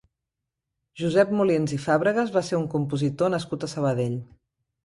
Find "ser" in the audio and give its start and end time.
2.49-2.57